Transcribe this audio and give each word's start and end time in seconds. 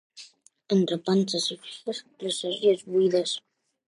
Entre 0.75 0.97
panses 1.09 1.45
i 1.55 1.57
figues, 1.65 1.99
tres 2.23 2.39
sàrries 2.45 2.81
buides. 2.95 3.37